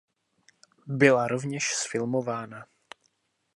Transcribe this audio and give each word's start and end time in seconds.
Byla 0.87 1.27
rovněž 1.27 1.75
zfilmována. 1.83 2.65